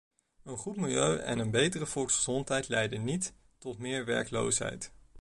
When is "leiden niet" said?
2.67-3.33